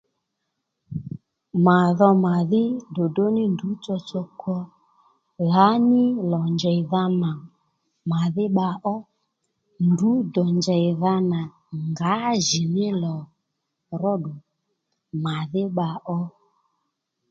[1.65, 4.57] Mà dho màdhí ddròddró ní ndrǔ tsotso kwo
[5.51, 7.31] lǎní lò njèydha nà
[8.09, 8.95] màdhí bba ó
[9.89, 11.39] ndrǔ dò njèydha nà
[11.89, 13.15] ngǎjìní lò
[14.01, 14.31] ró ddù
[15.23, 15.87] màdhí bba
[16.17, 16.19] ó